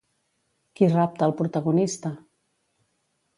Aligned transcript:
Qui 0.79 0.87
rapta 0.93 1.27
al 1.27 1.35
protagonista? 1.43 2.13